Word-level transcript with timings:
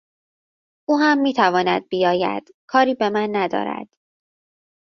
او 0.89 0.97
هم 0.99 1.17
میتواند 1.21 1.87
بیاید; 1.87 2.55
کاری 2.69 2.93
به 2.93 3.09
من 3.09 3.29
ندارد. 3.31 3.87